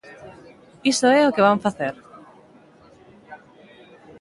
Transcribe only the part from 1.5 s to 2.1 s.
facer!